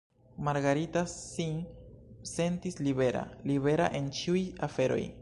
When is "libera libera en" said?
2.87-4.13